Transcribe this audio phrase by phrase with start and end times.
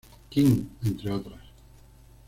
[0.31, 1.41] King, entre otras.